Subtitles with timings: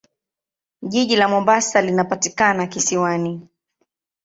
[0.81, 3.47] Jiji la Mombasa linapatikana kisiwani.